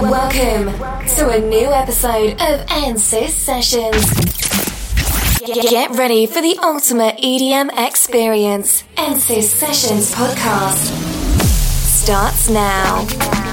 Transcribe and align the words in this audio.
Welcome 0.00 0.72
to 1.16 1.28
a 1.28 1.38
new 1.38 1.68
episode 1.68 2.32
of 2.32 2.66
NSYS 2.68 3.28
Sessions. 3.32 4.10
Get 5.44 5.90
ready 5.90 6.24
for 6.24 6.40
the 6.40 6.58
ultimate 6.62 7.18
EDM 7.18 7.68
experience. 7.76 8.82
NSYS 8.96 9.42
Sessions 9.42 10.14
podcast 10.14 10.88
starts 11.84 12.48
now. 12.48 13.49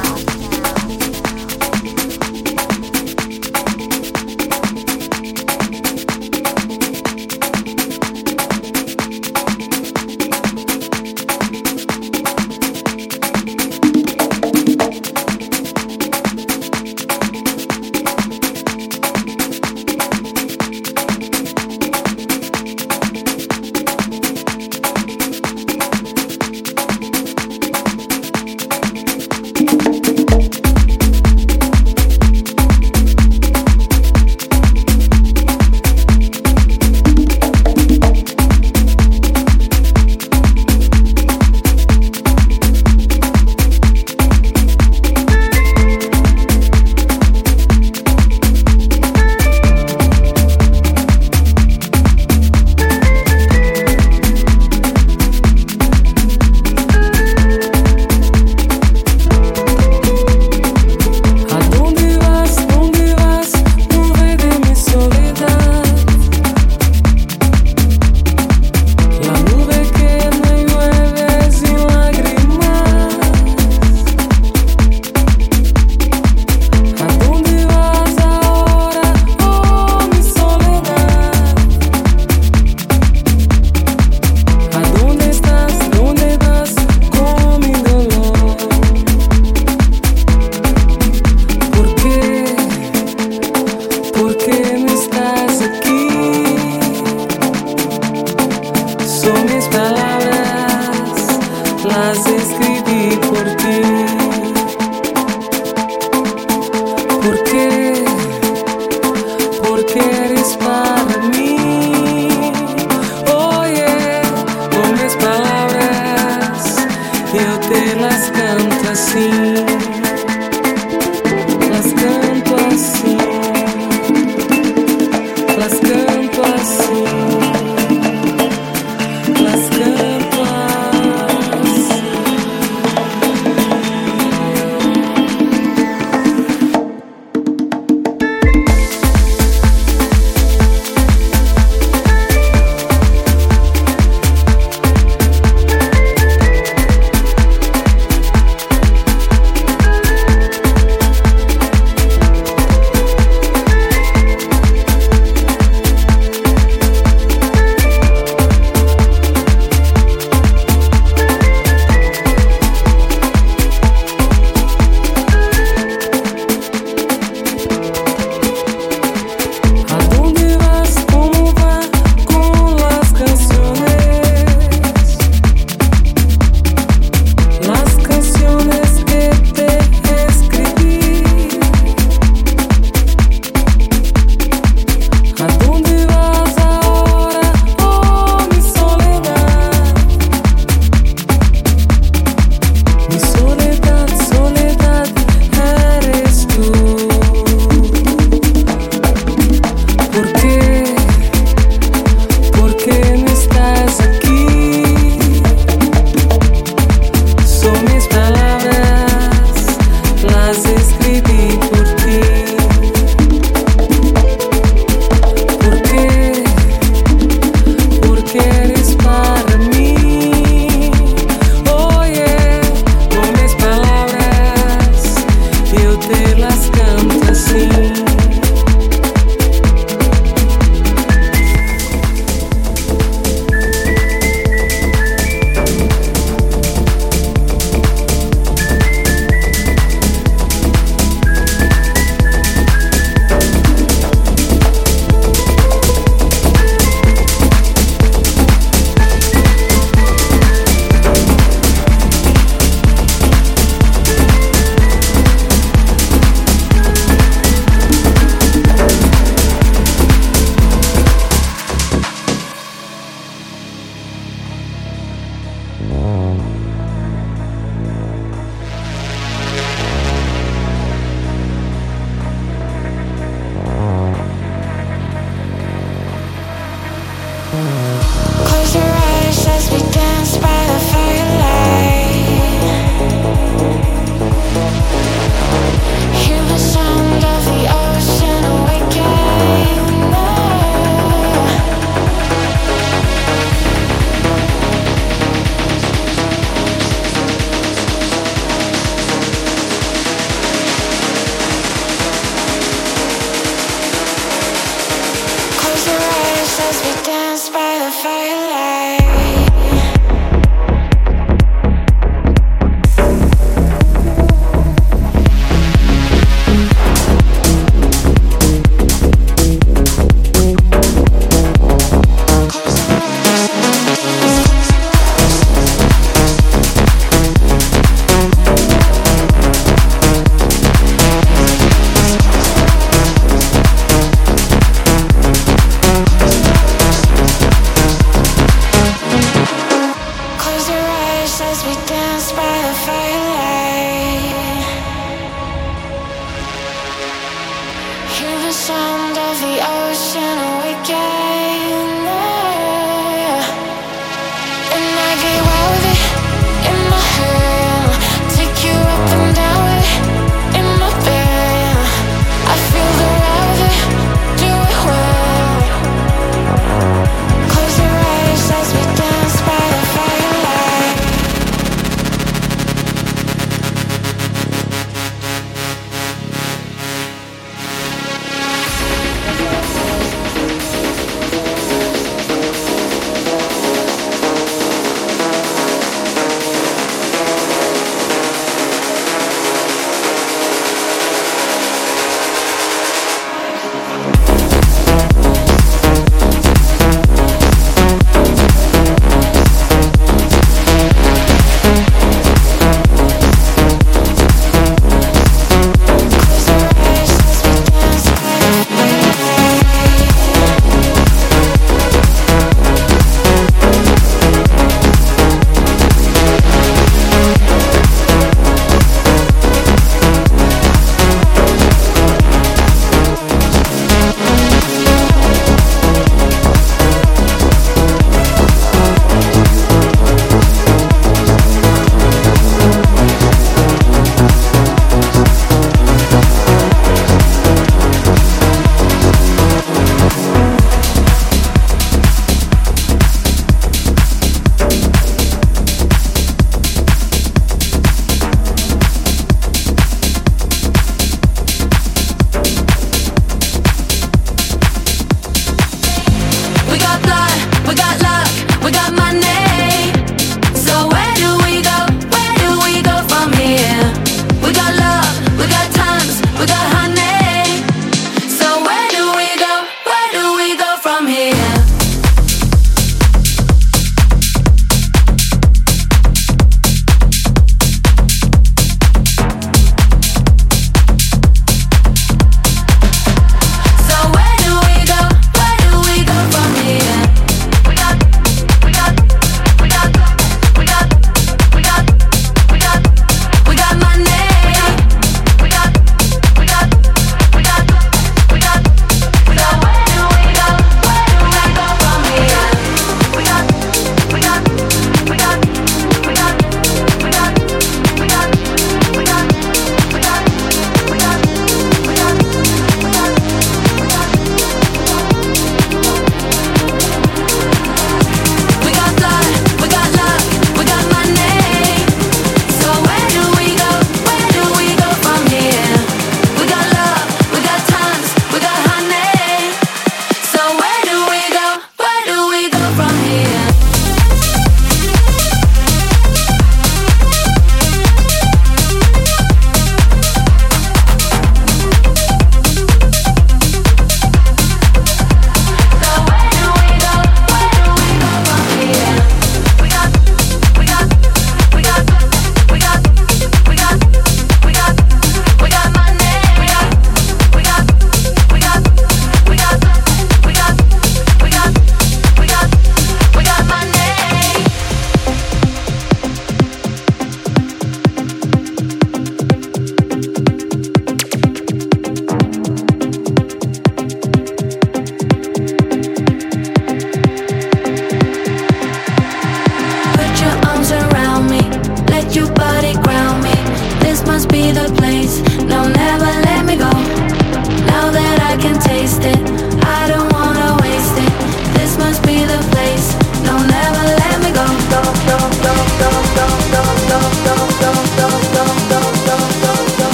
sound 348.68 349.18
of 349.18 349.40
the 349.40 349.58
ocean 349.64 350.47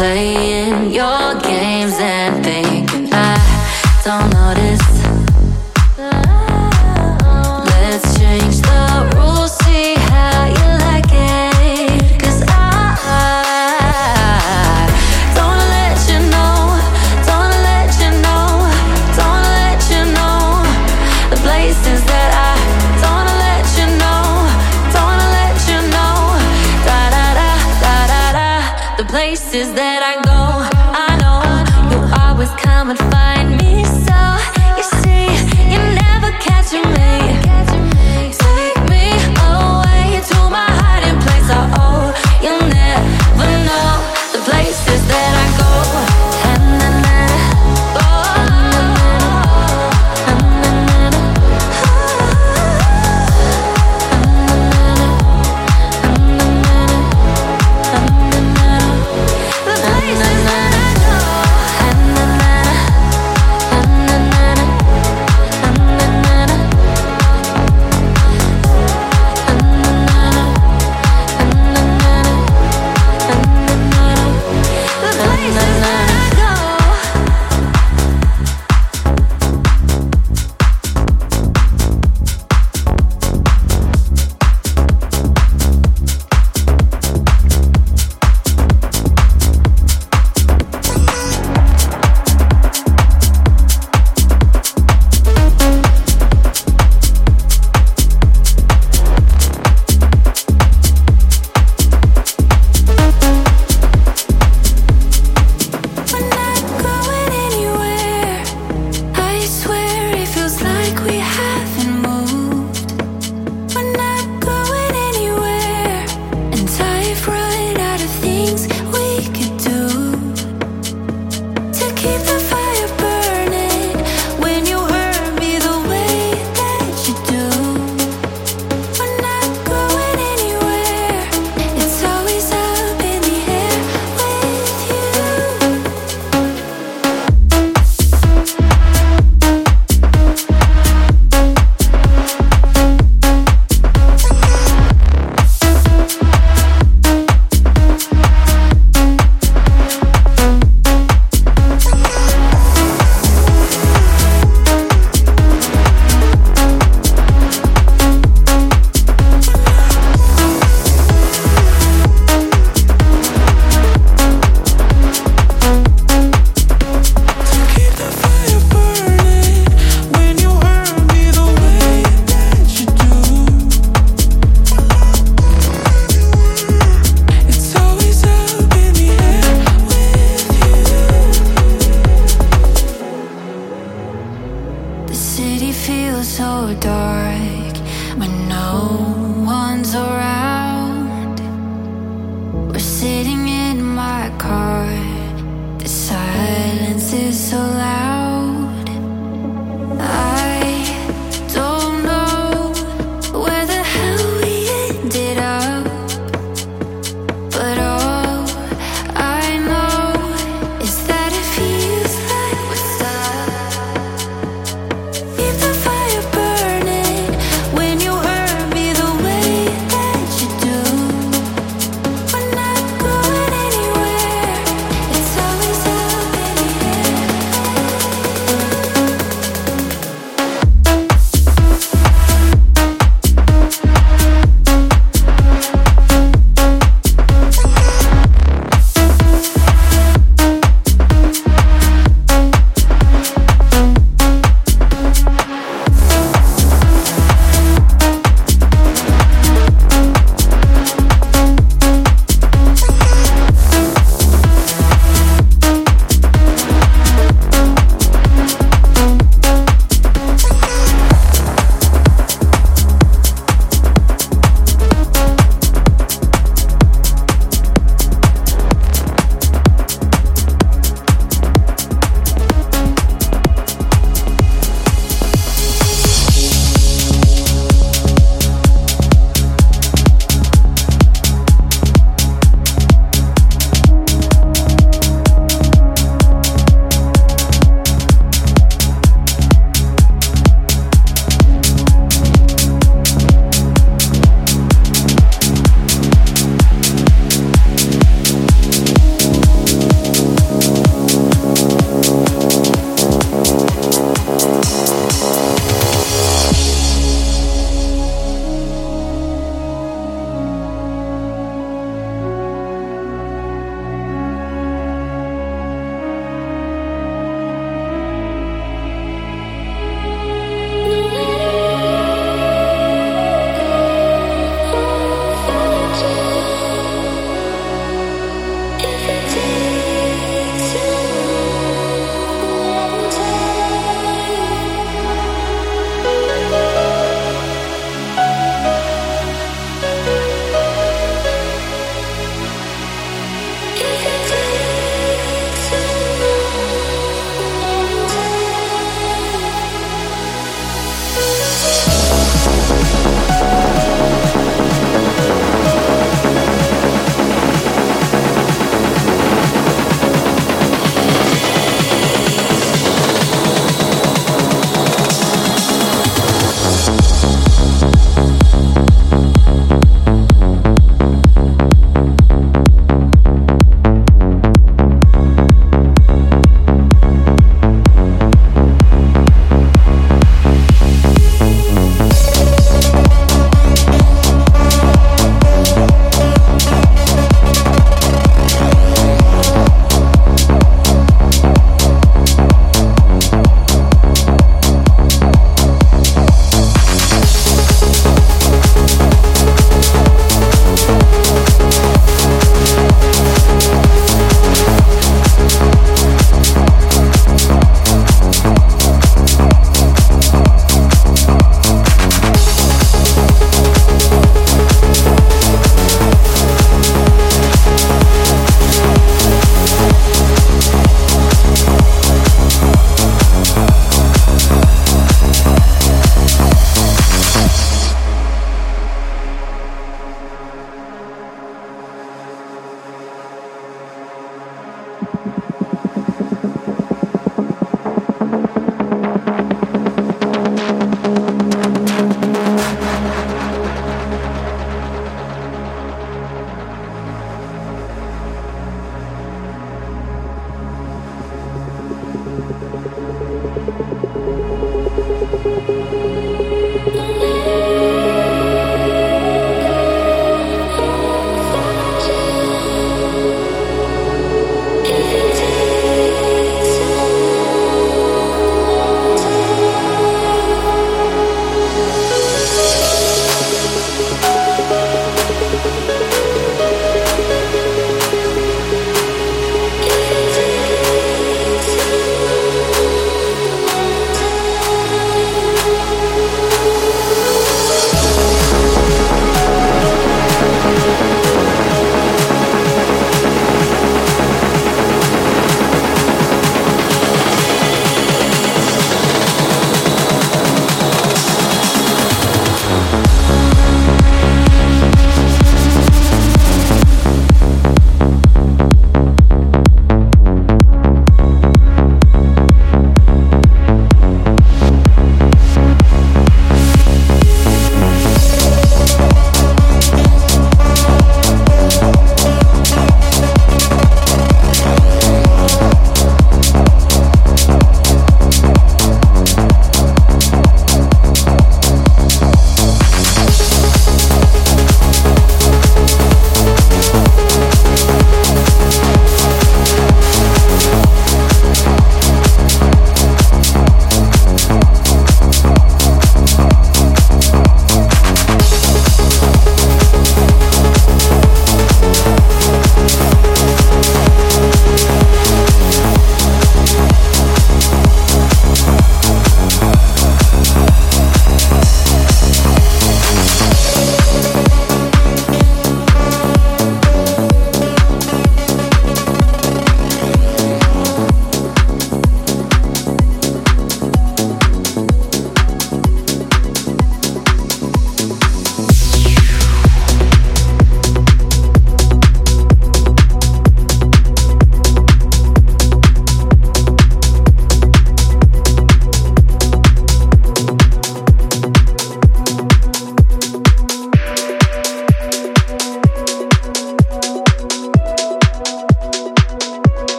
play. 0.00 0.39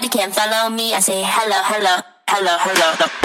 nobody 0.00 0.18
can 0.18 0.32
follow 0.32 0.70
me. 0.70 0.94
I 0.94 1.00
say 1.00 1.22
hello, 1.22 1.56
hello, 1.62 2.00
hello, 2.28 2.56
hello. 2.58 2.92
hello. 2.96 3.19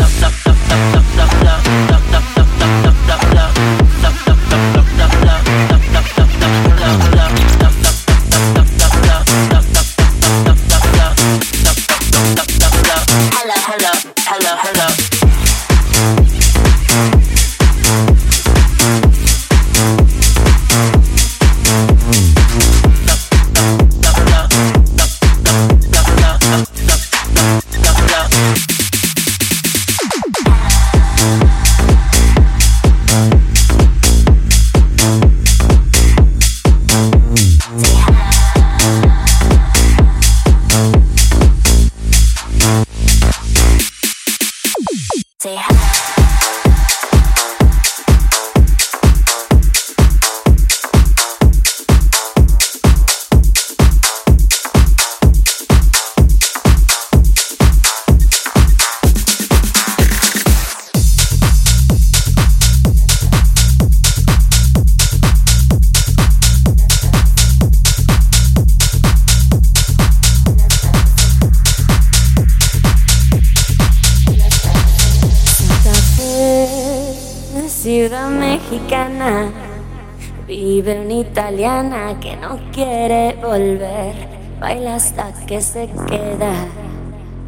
Italiana 81.36 82.18
que 82.22 82.38
no 82.38 82.58
quiere 82.72 83.36
volver. 83.42 84.16
Baila 84.58 84.96
hasta 84.96 85.34
que 85.46 85.62
se 85.62 85.90
queda. 86.08 86.54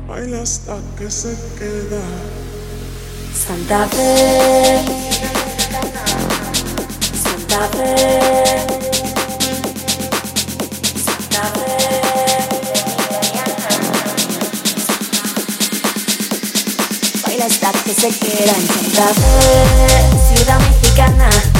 Baila 0.05 0.41
hasta 0.41 0.77
que 0.97 1.09
se 1.09 1.33
queda. 1.57 2.01
Santa 3.33 3.87
Fe. 3.87 4.83
Santa 7.23 7.61
Fe. 7.77 8.59
Santa 11.05 11.43
Fe. 11.55 11.77
Baila 17.23 17.45
hasta 17.45 17.71
que 17.85 17.93
se 17.93 18.09
queda 18.19 18.51
en 18.51 18.67
Santa 18.67 19.07
Fe, 19.13 20.35
ciudad 20.35 20.59
mexicana 20.59 21.56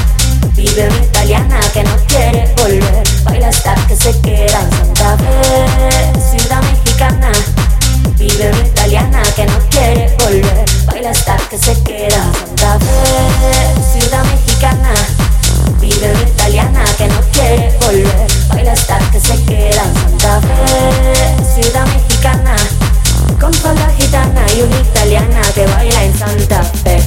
Vive 0.57 0.89
una 0.89 1.03
italiana 1.05 1.59
que 1.71 1.83
no 1.83 1.95
quiere 2.07 2.51
volver. 2.57 3.03
Baila 3.23 3.49
hasta 3.49 3.75
que 3.87 3.95
se 3.95 4.19
queda 4.21 4.59
en 4.59 4.71
Santa 4.71 5.15
Fe, 5.17 6.19
ciudad 6.31 6.63
mexicana. 6.63 7.31
Vive 8.17 8.49
una 8.49 8.67
italiana 8.67 9.21
que 9.35 9.45
no 9.45 9.59
quiere 9.69 10.15
volver. 10.17 10.65
Baila 10.87 11.11
hasta 11.11 11.37
que 11.47 11.59
se 11.59 11.79
queda 11.83 12.15
en 12.15 12.33
Santa 12.33 12.79
Fe, 12.79 13.99
ciudad 13.99 14.23
mexicana. 14.25 14.93
Vive 15.79 16.11
una 16.11 16.23
italiana 16.23 16.83
que 16.97 17.07
no 17.07 17.21
quiere 17.31 17.77
volver. 17.85 18.27
Baila 18.49 18.71
hasta 18.71 18.97
que 19.11 19.19
se 19.19 19.43
queda 19.43 19.83
en 19.83 19.93
Santa 19.93 20.41
Fe, 20.41 21.61
ciudad 21.61 21.85
mexicana. 21.85 22.55
Con 23.39 23.53
falda 23.53 23.93
gitana 23.99 24.43
y 24.57 24.61
una 24.63 24.79
italiana 24.79 25.41
que 25.53 25.67
baila 25.67 26.03
en 26.03 26.17
Santa 26.17 26.63
Fe. 26.63 27.03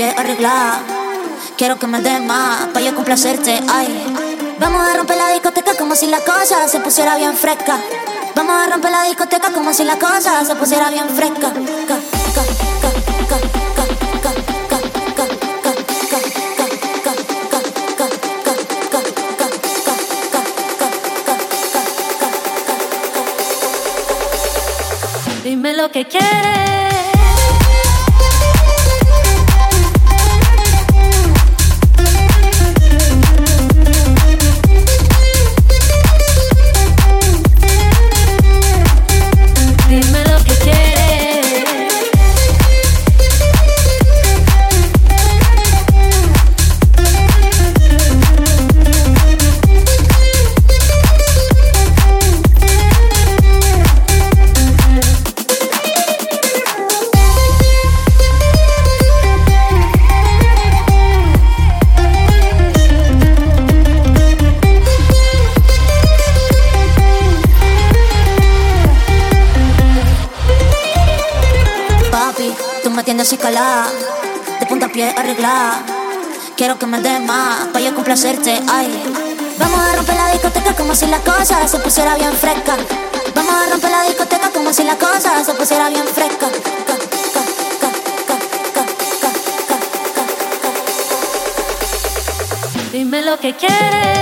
piel 0.00 0.14
arreglada. 0.16 0.80
Quiero 1.58 1.78
que 1.78 1.86
me 1.86 2.00
des 2.00 2.22
más 2.22 2.68
para 2.72 2.86
yo 2.86 2.94
complacerte, 2.94 3.60
ay. 3.68 3.88
Vamos 4.58 4.88
a 4.88 4.96
romper 4.96 5.16
la 5.18 5.28
discoteca 5.28 5.74
como 5.76 5.94
si 5.94 6.06
la 6.06 6.20
cosa 6.20 6.68
se 6.68 6.80
pusiera 6.80 7.16
bien 7.16 7.34
fresca. 7.34 7.76
Vamos 8.34 8.54
a 8.62 8.70
romper 8.70 8.90
la 8.92 9.04
discoteca 9.04 9.52
como 9.52 9.74
si 9.74 9.84
la 9.84 9.98
cosa 9.98 10.42
se 10.44 10.54
pusiera 10.56 10.88
bien 10.88 11.08
fresca. 11.10 11.52
Dime 25.44 25.74
lo 25.74 25.90
que 25.90 26.06
quieres. 26.06 26.89
Complacerte, 78.10 78.60
ay. 78.68 78.88
Vamos 79.56 79.78
a 79.78 79.94
romper 79.94 80.16
la 80.16 80.32
discoteca 80.32 80.74
como 80.74 80.96
si 80.96 81.06
la 81.06 81.20
cosa 81.20 81.68
se 81.68 81.78
pusiera 81.78 82.16
bien 82.16 82.32
fresca. 82.32 82.76
Vamos 83.36 83.54
a 83.54 83.70
romper 83.70 83.88
la 83.88 84.02
discoteca 84.02 84.50
como 84.50 84.72
si 84.72 84.82
la 84.82 84.96
cosa 84.98 85.44
se 85.44 85.54
pusiera 85.54 85.88
bien 85.90 86.04
fresca. 86.08 86.48
Ca, 86.50 86.50
ca, 86.88 86.98
ca, 87.30 87.40
ca, 87.80 87.88
ca, 88.26 88.80
ca, 88.80 88.84
ca, 89.68 89.76
ca, 90.58 90.72
Dime 92.90 93.22
lo 93.22 93.38
que 93.38 93.54
quieres. 93.54 94.19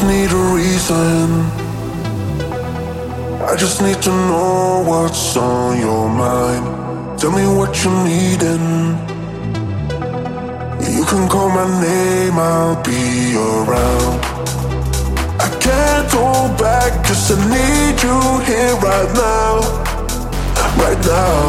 just 0.00 0.12
need 0.12 0.32
a 0.32 0.44
reason. 0.54 1.30
I 3.44 3.54
just 3.56 3.82
need 3.82 4.00
to 4.02 4.10
know 4.10 4.82
what's 4.86 5.36
on 5.36 5.78
your 5.78 6.08
mind. 6.08 7.18
Tell 7.18 7.30
me 7.30 7.44
what 7.44 7.84
you're 7.84 8.04
needing. 8.04 8.96
You 10.96 11.04
can 11.04 11.28
call 11.28 11.50
my 11.50 11.68
name, 11.82 12.38
I'll 12.38 12.82
be 12.82 13.36
around. 13.36 14.24
I 15.38 15.48
can't 15.60 16.10
hold 16.10 16.56
back, 16.56 16.92
cause 17.04 17.32
I 17.32 17.36
need 17.56 17.96
you 18.02 18.18
here 18.48 18.76
right 18.80 19.12
now. 19.12 19.60
Right 20.80 21.00
now. 21.04 21.40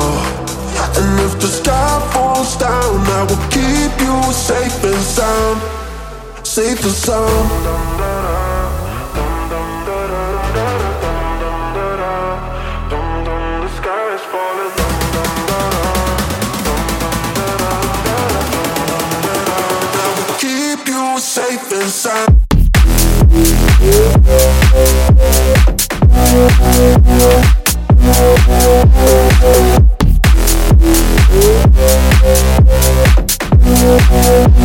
And 0.98 1.20
if 1.22 1.40
the 1.40 1.48
sky 1.48 2.10
falls 2.14 2.58
down, 2.58 3.00
I 3.18 3.24
will 3.30 3.46
keep 3.50 3.94
you 4.06 4.34
safe 4.34 4.84
and 4.84 5.04
sound. 5.18 5.62
Safe 6.46 6.84
and 6.84 6.94
sound. 6.94 7.91
Safe 21.22 21.72
and 21.72 21.88
sound. 21.88 22.42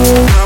I 0.08 0.45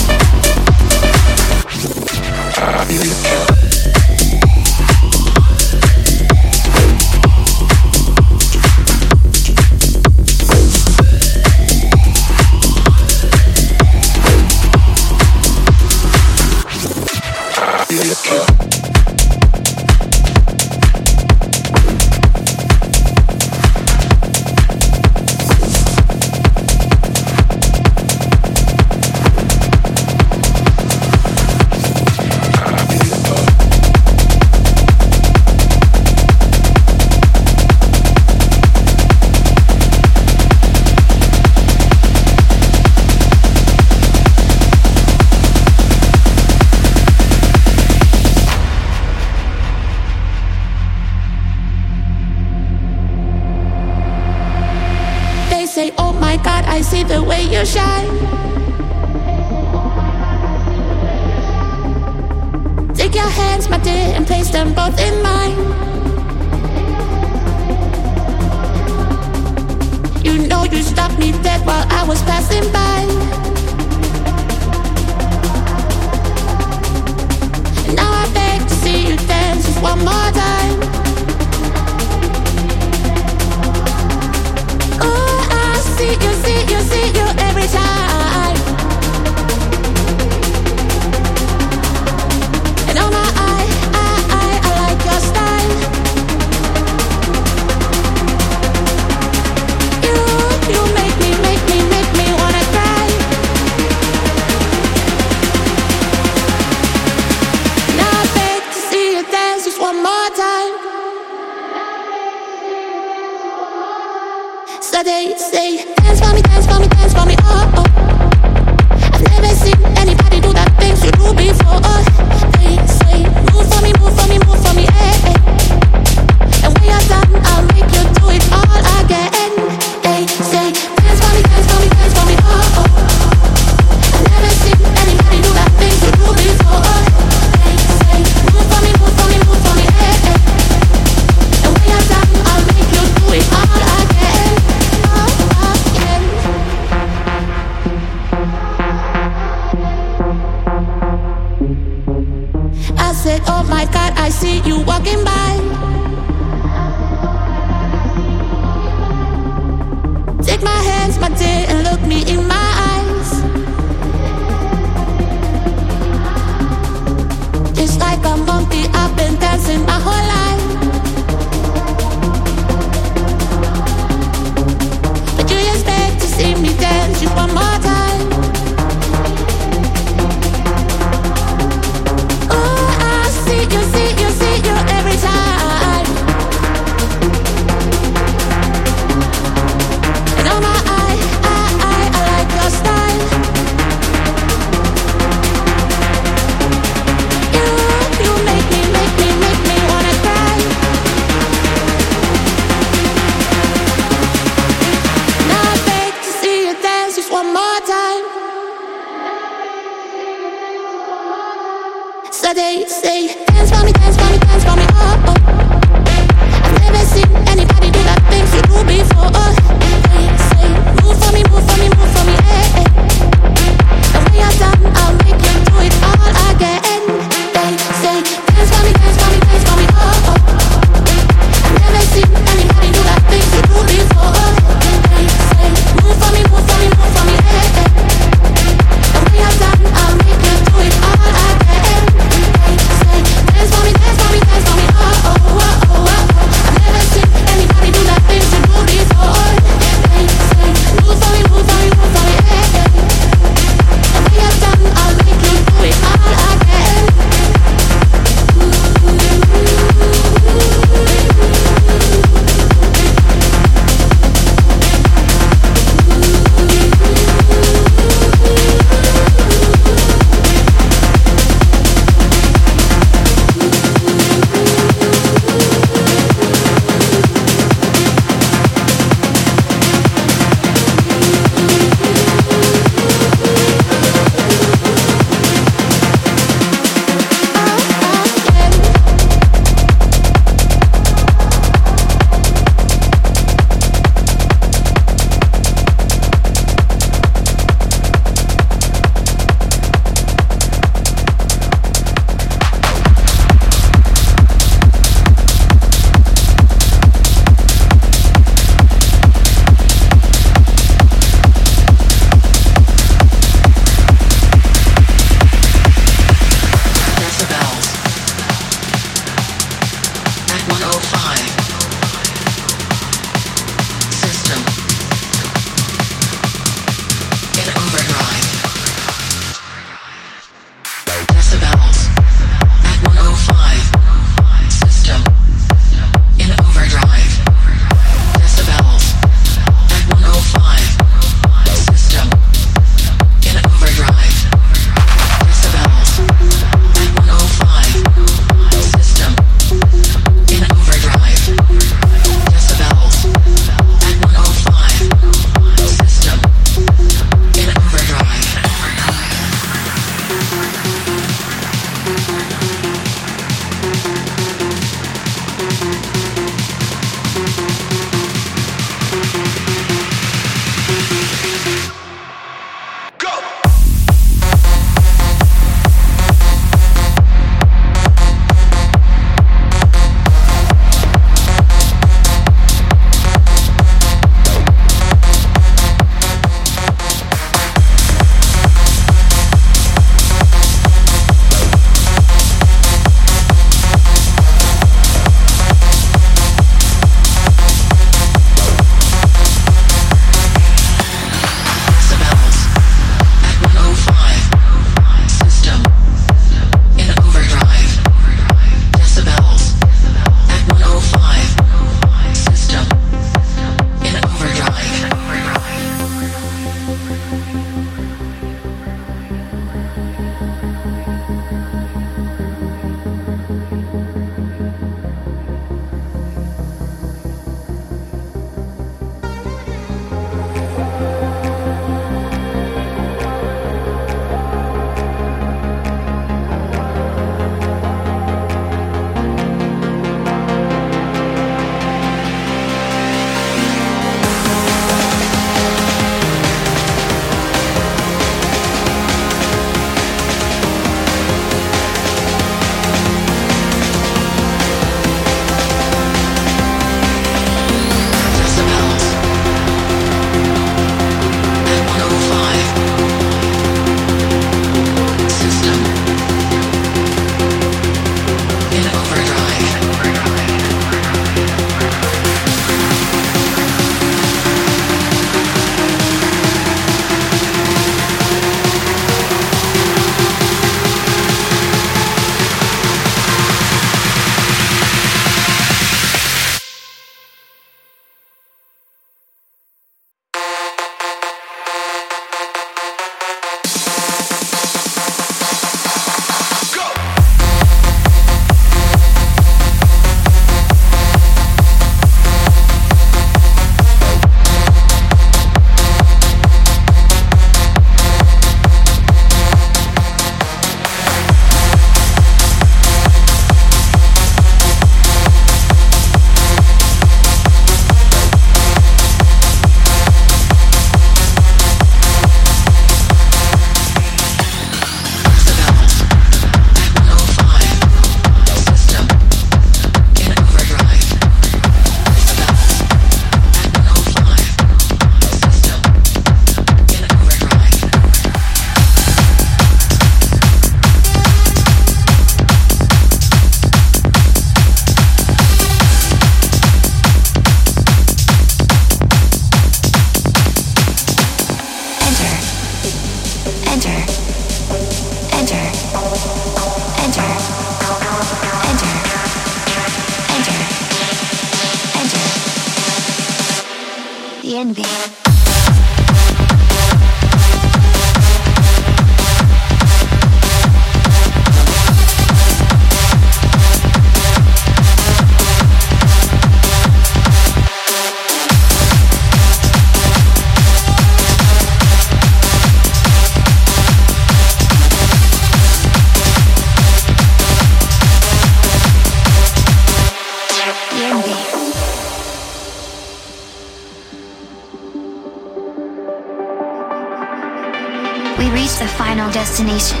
destination. 599.52 600.00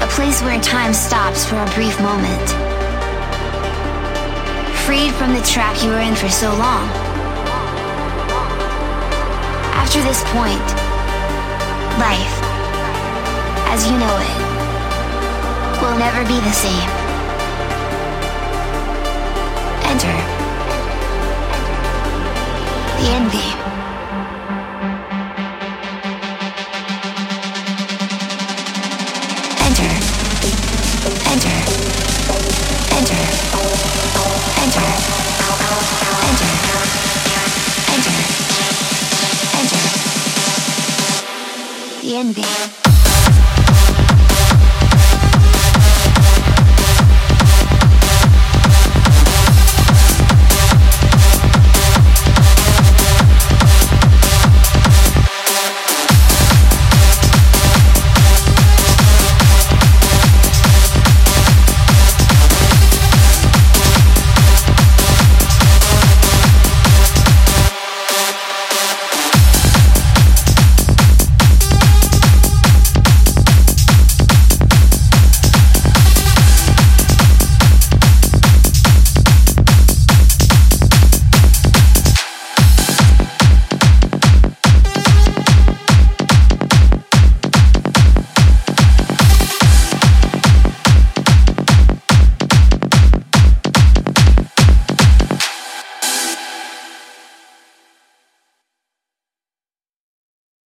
A 0.00 0.06
place 0.10 0.40
where 0.42 0.60
time 0.60 0.94
stops 0.94 1.44
for 1.44 1.56
a 1.56 1.66
brief 1.74 2.00
moment. 2.00 2.48
Freed 4.86 5.12
from 5.14 5.34
the 5.34 5.42
trap 5.42 5.74
you 5.82 5.90
were 5.90 5.98
in 5.98 6.14
for 6.14 6.28
so 6.28 6.48
long. 6.50 6.86
After 9.74 10.00
this 10.02 10.22
point, 10.30 10.62
life, 11.98 12.36
as 13.74 13.84
you 13.84 13.98
know 13.98 14.14
it, 14.22 14.38
will 15.82 15.98
never 15.98 16.22
be 16.22 16.38
the 16.38 16.52
same. 16.52 16.88
Enter 19.90 20.16
the 23.00 23.08
envy. 23.10 23.55